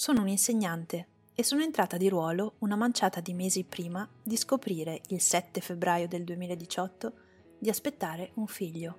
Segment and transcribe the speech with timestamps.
[0.00, 5.00] Sono un insegnante e sono entrata di ruolo una manciata di mesi prima di scoprire,
[5.08, 7.12] il 7 febbraio del 2018,
[7.58, 8.98] di aspettare un figlio.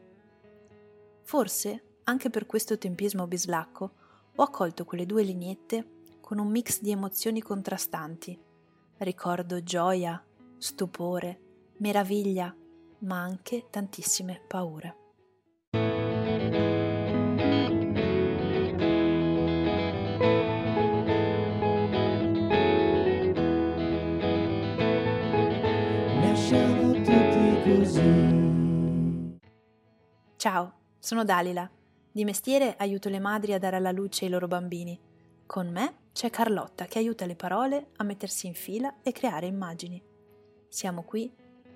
[1.21, 3.91] Forse, anche per questo tempismo bislacco,
[4.35, 8.37] ho accolto quelle due lineette con un mix di emozioni contrastanti.
[8.97, 10.21] Ricordo gioia,
[10.57, 11.39] stupore,
[11.77, 12.53] meraviglia,
[13.03, 15.08] ma anche tantissime paure.
[30.39, 31.69] Ciao, sono Dalila.
[32.09, 34.97] Di mestiere aiuto le madri a dare alla luce i loro bambini.
[35.45, 40.01] Con me c'è Carlotta che aiuta le parole a mettersi in fila e creare immagini.
[40.69, 41.29] Siamo qui,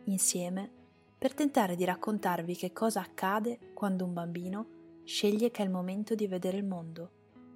[0.05, 0.72] insieme,
[1.17, 4.67] per tentare di raccontarvi che cosa accade quando un bambino
[5.03, 7.11] sceglie che è il momento di vedere il mondo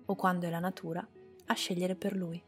[0.08, 1.08] o quando è la natura
[1.46, 2.44] a scegliere per lui.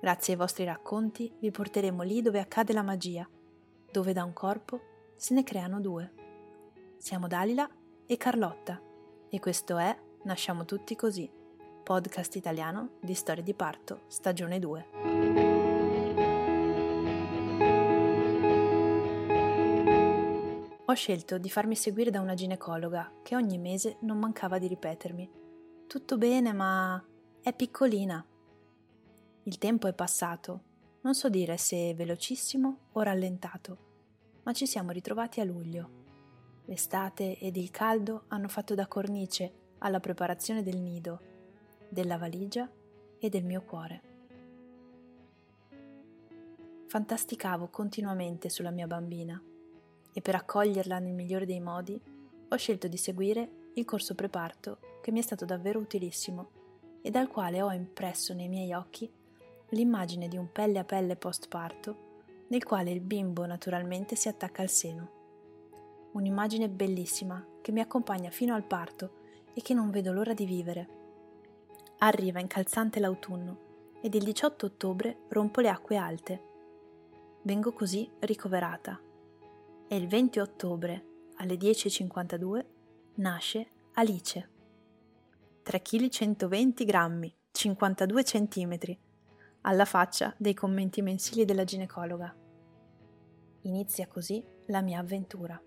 [0.00, 3.28] Grazie ai vostri racconti vi porteremo lì dove accade la magia,
[3.90, 4.80] dove da un corpo
[5.16, 6.21] se ne creano due.
[7.02, 7.68] Siamo Dalila
[8.06, 8.80] e Carlotta
[9.28, 11.28] e questo è Nasciamo tutti così,
[11.82, 14.86] podcast italiano di storie di parto, stagione 2.
[20.84, 25.30] Ho scelto di farmi seguire da una ginecologa che ogni mese non mancava di ripetermi.
[25.88, 27.04] Tutto bene, ma
[27.42, 28.24] è piccolina.
[29.42, 30.62] Il tempo è passato,
[31.00, 33.78] non so dire se velocissimo o rallentato,
[34.44, 36.01] ma ci siamo ritrovati a luglio
[36.66, 41.20] L'estate ed il caldo hanno fatto da cornice alla preparazione del nido,
[41.88, 42.70] della valigia
[43.18, 44.02] e del mio cuore.
[46.86, 49.42] Fantasticavo continuamente sulla mia bambina
[50.12, 52.00] e per accoglierla nel migliore dei modi
[52.48, 56.50] ho scelto di seguire il corso preparto che mi è stato davvero utilissimo
[57.00, 59.10] e dal quale ho impresso nei miei occhi
[59.70, 62.10] l'immagine di un pelle a pelle post parto
[62.48, 65.21] nel quale il bimbo naturalmente si attacca al seno
[66.12, 69.20] un'immagine bellissima che mi accompagna fino al parto
[69.54, 70.88] e che non vedo l'ora di vivere.
[71.98, 73.70] Arriva incalzante l'autunno
[74.02, 76.42] ed il 18 ottobre rompo le acque alte.
[77.42, 79.00] Vengo così ricoverata
[79.88, 81.06] e il 20 ottobre
[81.36, 82.64] alle 10.52
[83.14, 84.50] nasce Alice.
[85.62, 88.98] 3 kg 120 grammi, 52 centimetri,
[89.62, 92.34] alla faccia dei commenti mensili della ginecologa.
[93.62, 95.60] Inizia così la mia avventura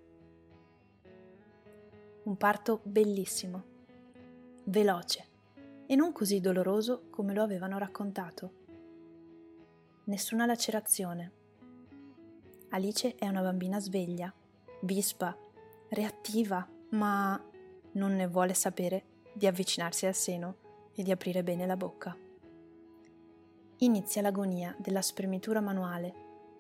[2.26, 3.64] un parto bellissimo,
[4.64, 5.28] veloce
[5.86, 8.64] e non così doloroso come lo avevano raccontato.
[10.06, 11.32] Nessuna lacerazione.
[12.70, 14.34] Alice è una bambina sveglia,
[14.82, 15.38] vispa,
[15.90, 17.40] reattiva, ma
[17.92, 20.56] non ne vuole sapere di avvicinarsi al seno
[20.94, 22.18] e di aprire bene la bocca.
[23.78, 26.14] Inizia l'agonia della spremitura manuale,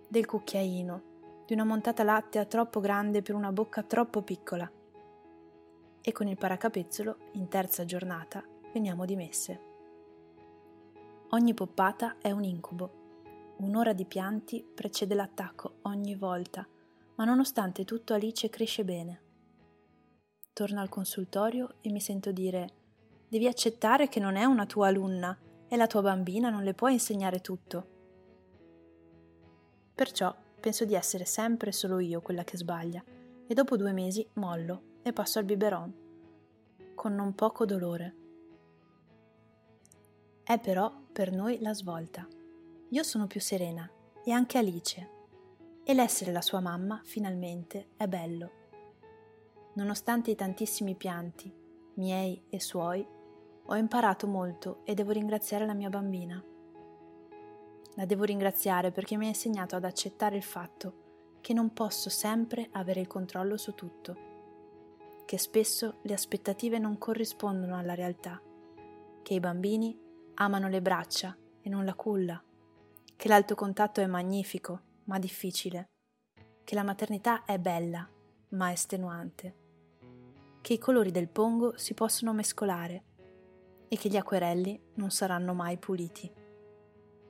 [0.09, 1.13] del cucchiaino,
[1.47, 4.71] di una montata lattea troppo grande per una bocca troppo piccola
[6.07, 9.59] e con il paracapezzolo, in terza giornata, veniamo dimesse.
[11.29, 13.53] Ogni poppata è un incubo.
[13.57, 16.67] Un'ora di pianti precede l'attacco ogni volta,
[17.15, 19.21] ma nonostante tutto Alice cresce bene.
[20.53, 22.69] Torno al consultorio e mi sento dire
[23.27, 25.35] Devi accettare che non è una tua alunna,
[25.67, 27.87] è la tua bambina, non le puoi insegnare tutto.
[29.95, 33.03] Perciò penso di essere sempre solo io quella che sbaglia
[33.47, 35.93] e dopo due mesi mollo e passo al biberon,
[36.95, 38.15] con non poco dolore.
[40.41, 42.27] È però per noi la svolta.
[42.89, 43.87] Io sono più serena
[44.23, 45.09] e anche Alice.
[45.83, 48.51] E l'essere la sua mamma, finalmente, è bello.
[49.73, 51.53] Nonostante i tantissimi pianti,
[51.97, 53.05] miei e suoi,
[53.63, 56.43] ho imparato molto e devo ringraziare la mia bambina.
[57.93, 61.03] La devo ringraziare perché mi ha insegnato ad accettare il fatto
[61.41, 64.33] che non posso sempre avere il controllo su tutto
[65.25, 68.41] che spesso le aspettative non corrispondono alla realtà,
[69.23, 69.99] che i bambini
[70.35, 72.41] amano le braccia e non la culla,
[73.15, 75.89] che l'alto contatto è magnifico ma difficile,
[76.63, 78.07] che la maternità è bella
[78.49, 79.55] ma estenuante,
[80.61, 83.03] che i colori del pongo si possono mescolare
[83.87, 86.31] e che gli acquerelli non saranno mai puliti.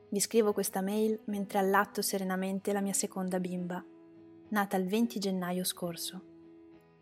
[0.09, 3.83] Vi scrivo questa mail mentre allatto serenamente la mia seconda bimba,
[4.50, 6.33] nata il 20 gennaio scorso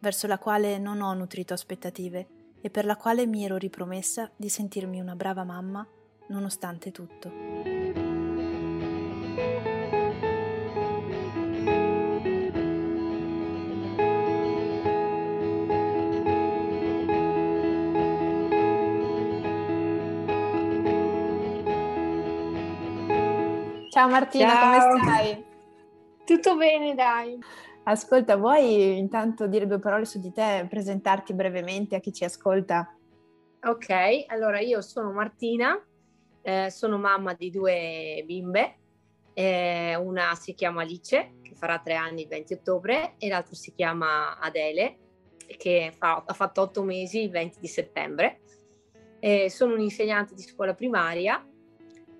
[0.03, 2.27] verso la quale non ho nutrito aspettative
[2.59, 5.87] e per la quale mi ero ripromessa di sentirmi una brava mamma
[6.27, 7.31] nonostante tutto.
[23.89, 24.89] Ciao Martina, Ciao.
[24.89, 25.45] come stai?
[26.25, 27.39] Tutto bene, dai.
[27.85, 32.95] Ascolta, vuoi intanto dire due parole su di te, presentarti brevemente a chi ci ascolta?
[33.61, 35.77] Ok, allora io sono Martina,
[36.41, 38.77] eh, sono mamma di due bimbe,
[39.33, 43.73] eh, una si chiama Alice, che farà tre anni il 20 ottobre, e l'altra si
[43.73, 44.97] chiama Adele,
[45.57, 48.39] che fa, ha fatto otto mesi il 20 di settembre.
[49.19, 51.45] Eh, sono un'insegnante di scuola primaria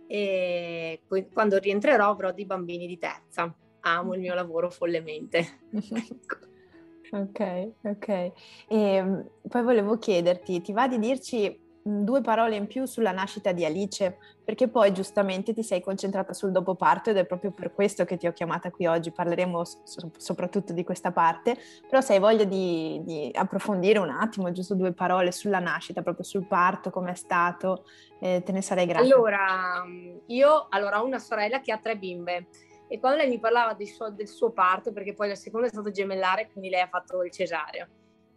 [0.08, 1.02] e
[1.32, 3.54] quando rientrerò avrò dei bambini di terza.
[3.86, 5.60] Amo il mio lavoro follemente.
[7.12, 8.08] ok, ok.
[8.08, 8.34] E
[8.68, 13.66] ehm, poi volevo chiederti, ti va di dirci due parole in più sulla nascita di
[13.66, 18.06] Alice, perché poi giustamente ti sei concentrata sul dopo parto ed è proprio per questo
[18.06, 21.58] che ti ho chiamata qui oggi, parleremo so- soprattutto di questa parte,
[21.90, 26.24] però se hai voglia di, di, approfondire un attimo, giusto due parole sulla nascita, proprio
[26.24, 27.84] sul parto, com'è stato,
[28.22, 29.04] eh, te ne sarei grata.
[29.04, 29.84] Allora,
[30.28, 32.48] io allora, ho una sorella che ha tre bimbe
[32.88, 35.92] e quando lei mi parlava suo, del suo parto, perché poi la seconda è stato
[35.92, 37.88] gemellare, quindi lei ha fatto il cesareo,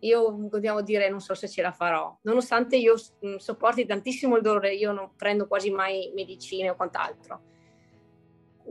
[0.01, 2.95] io continuavo a dire non so se ce la farò, nonostante io
[3.27, 7.55] mm, sopporti tantissimo il dolore, io non prendo quasi mai medicine o quant'altro.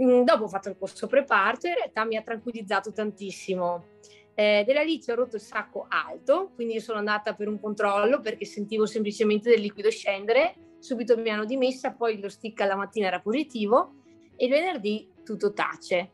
[0.01, 3.93] Mm, dopo ho fatto il corso preparto e in realtà mi ha tranquillizzato tantissimo.
[4.33, 8.43] Eh, della Lice ho rotto il sacco alto, quindi sono andata per un controllo perché
[8.43, 13.21] sentivo semplicemente del liquido scendere, subito mi hanno dimessa, poi lo stick alla mattina era
[13.21, 13.93] positivo
[14.35, 16.11] e il venerdì tutto tace.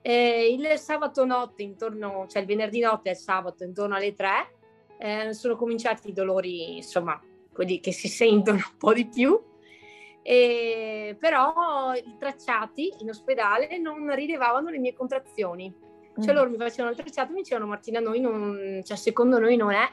[0.00, 4.54] Eh, il sabato notte, intorno, cioè il venerdì notte e il sabato, intorno alle 3,
[4.98, 7.20] eh, sono cominciati i dolori, insomma,
[7.52, 9.38] quelli che si sentono un po' di più.
[10.22, 15.72] E, però i tracciati in ospedale non rilevavano le mie contrazioni.
[16.18, 16.36] Cioè mm.
[16.36, 19.72] loro mi facevano il tracciato e mi dicevano Martina, noi non, cioè secondo noi non
[19.72, 19.88] è.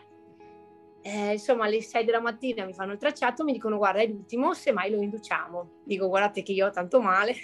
[1.02, 4.54] Eh, insomma, alle 6 della mattina mi fanno il tracciato, mi dicono guarda è l'ultimo,
[4.54, 5.82] semmai lo induciamo.
[5.84, 7.36] Dico guardate che io ho tanto male.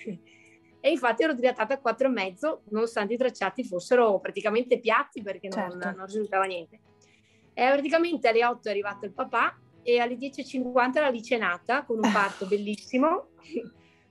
[0.82, 5.50] E infatti ero dilatata a quattro e mezzo nonostante i tracciati fossero praticamente piatti perché
[5.50, 5.98] non, certo.
[5.98, 6.80] non risultava niente.
[7.54, 12.12] E praticamente alle 8 è arrivato il papà e alle 10.50 la licenata con un
[12.12, 13.30] parto bellissimo.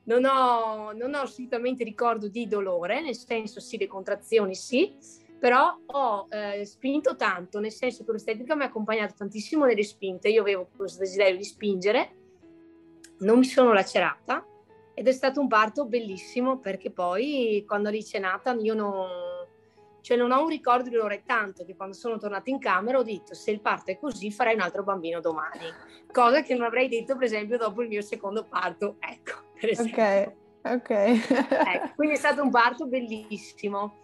[0.04, 4.96] Non ho, non ho assolutamente ricordo di dolore, nel senso sì, le contrazioni sì,
[5.38, 10.28] però ho eh, spinto tanto, nel senso che l'ostetrica mi ha accompagnato tantissimo nelle spinte,
[10.28, 12.16] io avevo questo desiderio di spingere,
[13.18, 14.44] non mi sono lacerata,
[14.98, 19.06] ed è stato un parto bellissimo perché poi quando Alice è nata io non,
[20.00, 23.04] cioè non ho un ricordo di dolore tanto che quando sono tornata in camera ho
[23.04, 25.66] detto se il parto è così farei un altro bambino domani,
[26.10, 29.46] cosa che non avrei detto per esempio dopo il mio secondo parto, ecco.
[29.62, 30.32] Ok,
[30.64, 30.90] ok.
[30.90, 34.00] ecco, quindi è stato un parto bellissimo.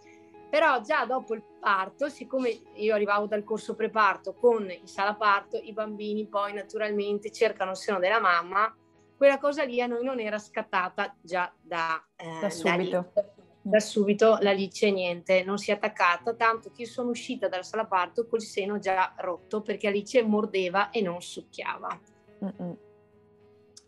[0.49, 5.57] Però già dopo il parto, siccome io arrivavo dal corso preparto con il sala parto,
[5.57, 8.73] i bambini poi naturalmente cercano il seno della mamma
[9.17, 13.11] quella cosa lì a noi non era scattata già da, eh, da subito.
[13.13, 13.23] Da,
[13.61, 17.63] da subito la lice niente, non si è attaccata, tanto che io sono uscita dalla
[17.63, 21.99] sala parto col seno già rotto perché Alice mordeva e non succhiava.
[22.43, 22.77] Mm-mm.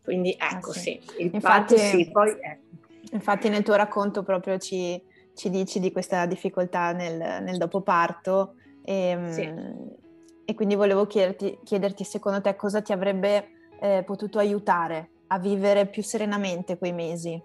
[0.03, 0.99] Quindi ecco ah, sì.
[1.05, 2.65] sì, il infatti, parto sì, poi ecco.
[3.11, 5.01] Infatti nel tuo racconto proprio ci,
[5.33, 9.53] ci dici di questa difficoltà nel, nel dopoparto e, ehm, sì.
[10.43, 15.87] e quindi volevo chiederti, chiederti secondo te cosa ti avrebbe eh, potuto aiutare a vivere
[15.87, 17.41] più serenamente quei mesi?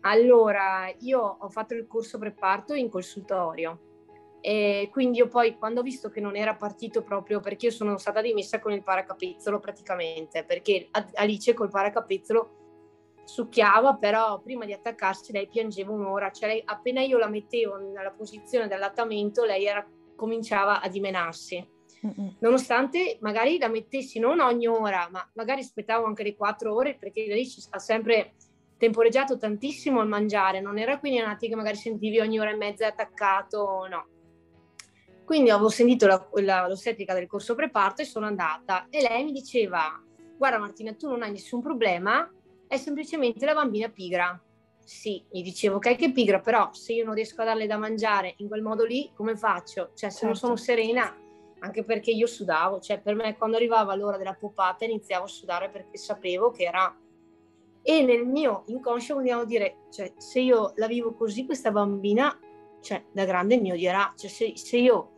[0.00, 3.92] Allora, io ho fatto il corso preparto in consultorio
[4.40, 7.96] e quindi io poi quando ho visto che non era partito proprio perché io sono
[7.96, 15.32] stata dimessa con il paracapezzolo praticamente, perché Alice col paracapezzolo succhiava, però prima di attaccarsi
[15.32, 20.82] lei piangeva un'ora, cioè lei, appena io la mettevo nella posizione dell'allattamento lei era, cominciava
[20.82, 21.66] a dimenarsi
[22.40, 27.26] nonostante magari la mettessi non ogni ora, ma magari aspettavo anche le quattro ore perché
[27.26, 28.34] lei ci ha sempre
[28.76, 32.86] temporeggiato tantissimo al mangiare, non era quindi nati che magari sentivi ogni ora e mezza
[32.86, 34.06] attaccato, no.
[35.24, 39.32] Quindi avevo sentito la, la, l'ostetrica del corso preparto e sono andata e lei mi
[39.32, 39.98] diceva
[40.36, 42.30] guarda Martina tu non hai nessun problema,
[42.66, 44.38] è semplicemente la bambina pigra.
[44.84, 48.34] Sì, gli dicevo ok che pigra, però se io non riesco a darle da mangiare
[48.38, 49.92] in quel modo lì, come faccio?
[49.94, 50.26] Cioè se certo.
[50.26, 51.16] non sono serena
[51.64, 55.70] anche perché io sudavo, cioè per me quando arrivava l'ora della popata iniziavo a sudare
[55.70, 56.94] perché sapevo che era...
[57.86, 62.38] E nel mio inconscio vogliamo dire, cioè se io la vivo così questa bambina,
[62.80, 65.12] cioè da grande mi odierà, cioè se, se io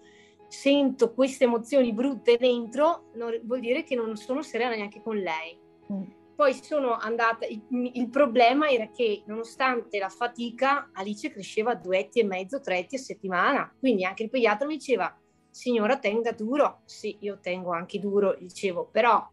[0.49, 5.59] sento queste emozioni brutte dentro, non, vuol dire che non sono serena neanche con lei.
[5.93, 6.03] Mm.
[6.35, 7.62] Poi sono andata, il,
[7.95, 12.79] il, problema era che nonostante la fatica, Alice cresceva a due etti e mezzo, tre
[12.79, 15.17] etti a settimana, quindi anche il pediatra mi diceva
[15.57, 19.27] signora tenga duro, sì io tengo anche duro, dicevo, però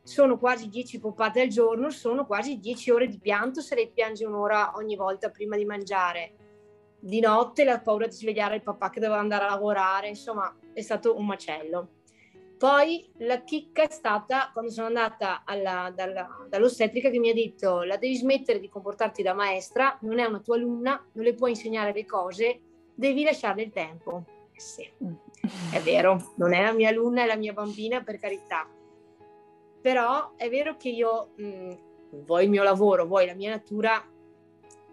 [0.00, 4.24] sono quasi 10 poppate al giorno, sono quasi 10 ore di pianto se lei piange
[4.24, 6.36] un'ora ogni volta prima di mangiare.
[7.00, 10.80] Di notte la paura di svegliare il papà che doveva andare a lavorare, insomma è
[10.82, 11.88] stato un macello.
[12.56, 17.82] Poi la chicca è stata quando sono andata alla, dalla, dall'ostetrica che mi ha detto
[17.82, 21.50] la devi smettere di comportarti da maestra, non è una tua alunna, non le puoi
[21.50, 22.60] insegnare le cose,
[22.94, 24.24] devi lasciarle il tempo.
[24.54, 24.88] Sì,
[25.70, 28.68] è vero, non è la mia alunna, è la mia bambina, per carità
[29.86, 31.72] però è vero che io, mh, mm,
[32.24, 34.04] vuoi il mio lavoro, vuoi la mia natura,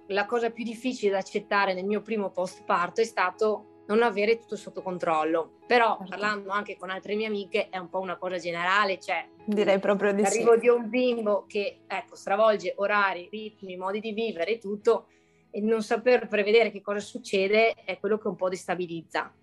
[0.09, 4.38] la cosa più difficile da accettare nel mio primo post parto è stato non avere
[4.38, 5.53] tutto sotto controllo.
[5.65, 6.09] Però certo.
[6.09, 10.13] parlando anche con altre mie amiche è un po' una cosa generale, cioè direi proprio
[10.13, 10.59] di l'arrivo sì.
[10.59, 15.07] di un bimbo che ecco, stravolge orari, ritmi, modi di vivere e tutto
[15.50, 19.33] e non saper prevedere che cosa succede è quello che un po' destabilizza.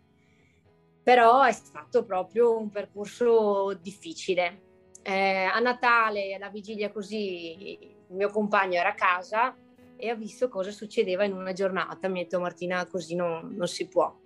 [1.11, 4.61] Però è stato proprio un percorso difficile
[5.03, 9.57] eh, a Natale, alla vigilia così, il mio compagno era a casa
[9.97, 12.07] e ha visto cosa succedeva in una giornata.
[12.07, 14.17] Mi ha detto Martina, così non, non si può.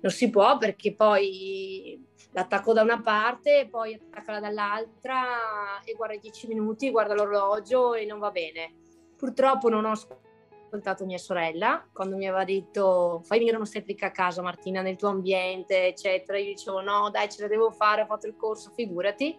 [0.00, 6.20] Non si può perché poi l'attacco da una parte, poi attaccala dall'altra e guarda i
[6.20, 8.72] dieci minuti, guarda l'orologio e non va bene.
[9.16, 9.94] Purtroppo non ho
[10.68, 15.08] ascoltato mia sorella quando mi aveva detto fai venire un'ostetrica a casa Martina nel tuo
[15.08, 16.38] ambiente eccetera.
[16.38, 19.36] Io dicevo no dai ce la devo fare, ho fatto il corso, figurati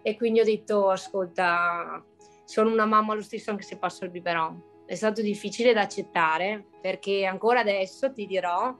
[0.00, 2.04] e quindi ho detto ascolta
[2.44, 6.66] sono una mamma lo stesso anche se passo il biberon è stato difficile da accettare
[6.80, 8.76] perché ancora adesso ti dirò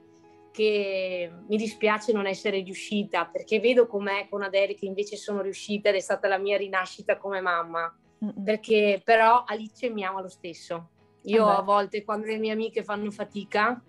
[0.50, 5.88] che mi dispiace non essere riuscita perché vedo com'è con Adele che invece sono riuscita
[5.88, 7.96] ed è stata la mia rinascita come mamma.
[8.44, 10.90] Perché però Alice mi ama lo stesso
[11.22, 11.58] io Vabbè.
[11.58, 13.80] a volte quando le mie amiche fanno fatica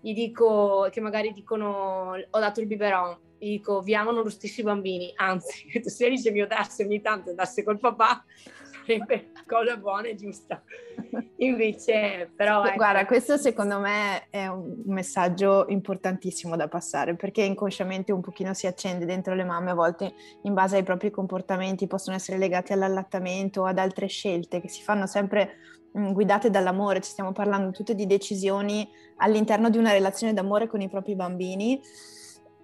[0.00, 4.64] gli dico che magari dicono ho dato il biberon dico vi amano lo stesso i
[4.64, 8.24] bambini, anzi se Alice mi odasse ogni tanto andasse col papà
[8.88, 10.62] sarebbe cosa buona e giusta.
[11.36, 12.64] Invece, però...
[12.64, 12.76] Ecco.
[12.76, 18.66] Guarda, questo secondo me è un messaggio importantissimo da passare perché inconsciamente un pochino si
[18.66, 23.62] accende dentro le mamme a volte in base ai propri comportamenti, possono essere legati all'allattamento
[23.62, 25.56] o ad altre scelte che si fanno sempre
[25.92, 30.88] guidate dall'amore, ci stiamo parlando tutte di decisioni all'interno di una relazione d'amore con i
[30.88, 31.80] propri bambini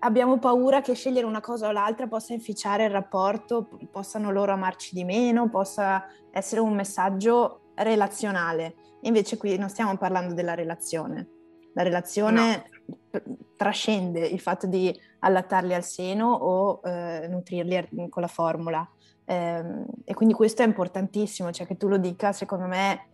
[0.04, 4.94] abbiamo paura che scegliere una cosa o l'altra possa inficiare il rapporto, possano loro amarci
[4.94, 8.74] di meno, possa essere un messaggio relazionale.
[9.02, 11.28] Invece qui non stiamo parlando della relazione.
[11.72, 13.22] La relazione no.
[13.56, 18.88] trascende il fatto di allattarli al seno o eh, nutrirli con la formula.
[19.24, 19.64] Eh,
[20.04, 23.13] e quindi questo è importantissimo, cioè che tu lo dica, secondo me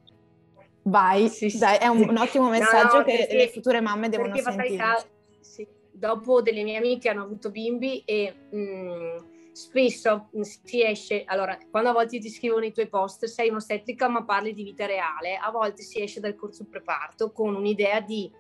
[0.83, 4.35] vai, sì, dai, è un, un, ottimo messaggio no, no, che le future mamme devono
[4.37, 4.77] sentire.
[4.77, 5.07] Caso,
[5.41, 5.67] sì
[6.01, 9.17] dopo delle mie amiche hanno avuto bimbi e mh, mm,
[9.53, 14.25] spesso si esce, allora quando a volte ti scrivono i tuoi post sei un'ostetrica ma
[14.25, 18.33] parli di vita reale, a volte si esce dal corso preparto con un'idea di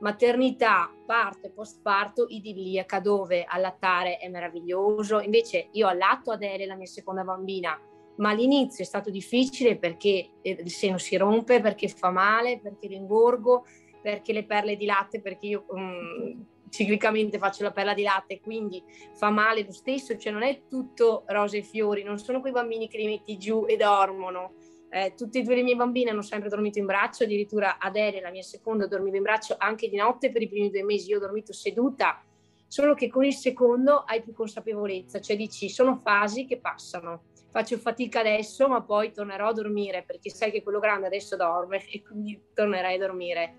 [0.00, 6.86] maternità, parto e postparto idilliaca dove allattare è meraviglioso, invece io allatto Adele, la mia
[6.86, 7.78] seconda bambina,
[8.20, 13.64] ma all'inizio è stato difficile perché il seno si rompe, perché fa male, perché l'ingorgo,
[14.00, 18.82] perché le perle di latte, perché io um, ciclicamente faccio la perla di latte, quindi
[19.14, 22.88] fa male lo stesso, cioè non è tutto rose e fiori, non sono quei bambini
[22.88, 24.54] che li metti giù e dormono.
[24.92, 28.30] Eh, tutte e due le mie bambine hanno sempre dormito in braccio, addirittura Adele, la
[28.30, 31.20] mia seconda, dormiva in braccio anche di notte per i primi due mesi, io ho
[31.20, 32.22] dormito seduta,
[32.66, 37.76] solo che con il secondo hai più consapevolezza, cioè dici sono fasi che passano, faccio
[37.78, 42.02] fatica adesso ma poi tornerò a dormire perché sai che quello grande adesso dorme e
[42.02, 43.54] quindi tornerai a dormire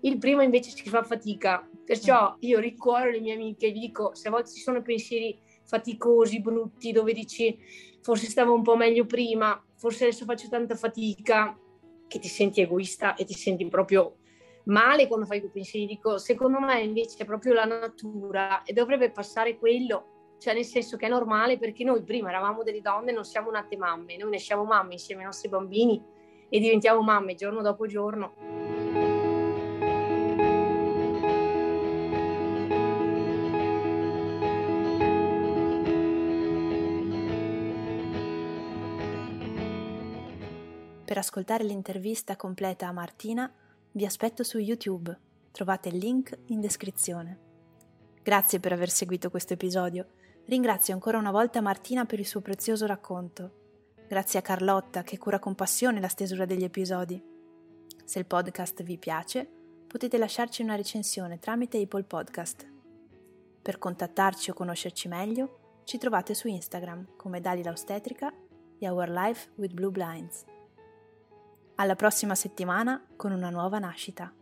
[0.00, 2.36] il primo invece si fa fatica, perciò mm.
[2.40, 6.40] io ricuoro le mie amiche e gli dico se a volte ci sono pensieri faticosi,
[6.40, 7.58] brutti, dove dici
[8.02, 11.58] forse stavo un po' meglio prima, forse adesso faccio tanta fatica,
[12.06, 14.18] che ti senti egoista e ti senti proprio
[14.64, 15.86] male quando fai quei pensieri.
[15.86, 20.96] Dico, secondo me invece è proprio la natura e dovrebbe passare quello, cioè nel senso
[20.96, 24.64] che è normale perché noi prima eravamo delle donne, non siamo nate mamme, noi nasciamo
[24.64, 26.02] mamme insieme ai nostri bambini
[26.48, 28.34] e diventiamo mamme giorno dopo giorno.
[41.04, 43.50] Per ascoltare l'intervista completa a Martina
[43.92, 45.16] vi aspetto su YouTube,
[45.50, 47.38] trovate il link in descrizione.
[48.22, 50.06] Grazie per aver seguito questo episodio.
[50.46, 53.64] Ringrazio ancora una volta Martina per il suo prezioso racconto.
[54.06, 57.20] Grazie a Carlotta che cura con passione la stesura degli episodi.
[58.04, 59.44] Se il podcast vi piace,
[59.88, 62.64] potete lasciarci una recensione tramite Apple Podcast.
[63.60, 68.32] Per contattarci o conoscerci meglio, ci trovate su Instagram come Dalila Ostetrica
[68.78, 70.44] e Our Life with Blue Blinds.
[71.74, 74.32] Alla prossima settimana con una nuova nascita.